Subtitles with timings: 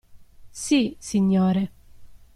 [0.49, 1.69] Sì, signore.